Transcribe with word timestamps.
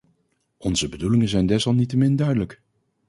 Onze 0.59 0.89
bedoelingen 0.89 1.27
zijn 1.29 1.45
desalniettemin 1.45 2.15
duidelijk. 2.15 2.61